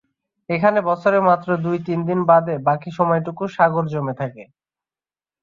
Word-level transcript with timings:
এখানে 0.49 0.79
বছরে 0.89 1.17
মাত্র 1.21 1.49
দুই-তিন 1.63 1.99
মাস 2.09 2.21
বাদে 2.29 2.55
বাকী 2.67 2.89
সময়টুকু 2.97 3.43
সাগর 3.55 3.85
জমে 3.93 4.13
থাকে। 4.21 4.43